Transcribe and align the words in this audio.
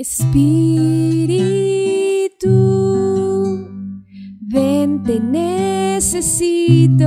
Espíritu, 0.00 1.36
ven, 4.40 5.02
te 5.02 5.20
necesito, 5.20 7.06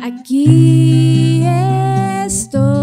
Aquí 0.02 1.42
estoy. 2.24 2.75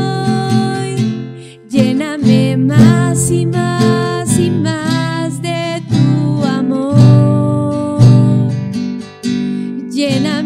lléname 1.70 2.58
más 2.58 3.32
y 3.32 3.46
más 3.46 4.38
y 4.38 4.50
más 4.50 5.42
de 5.42 5.82
tu 5.90 6.44
amor. 6.44 8.00
Lléname 9.90 10.37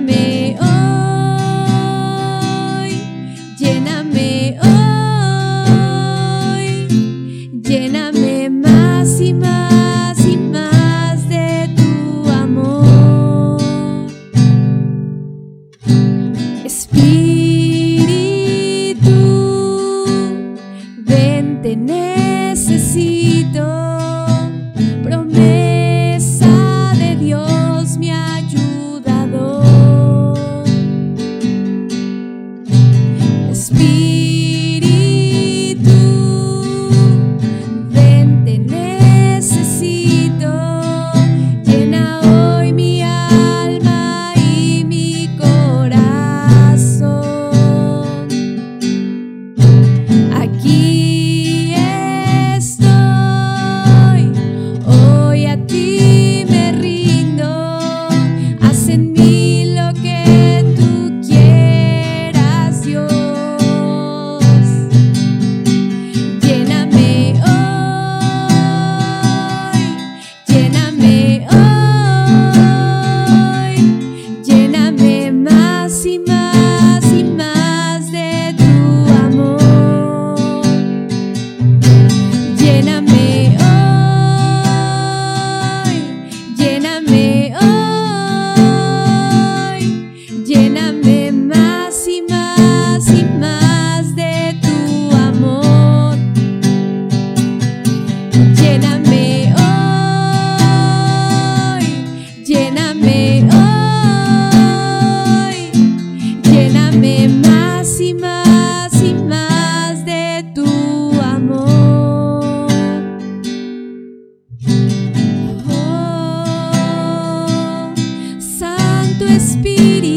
speedy 119.41 120.10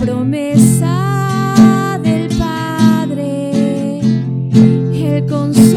promesa 0.00 1.98
del 2.02 2.28
Padre, 2.38 4.00
el 4.00 5.26
consolador, 5.26 5.76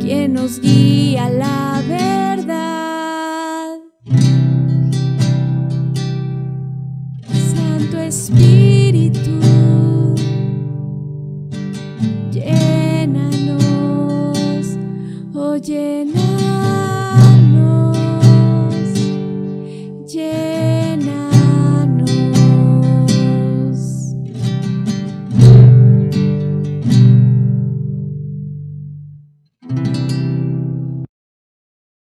quien 0.00 0.32
nos 0.32 0.58
guía 0.58 1.28
la 1.28 1.82
verdad. 1.86 3.76
Santo 7.54 7.98
Espíritu, 7.98 9.38
llénanos, 12.32 13.58
oh 15.34 15.56
llénanos. 15.56 16.19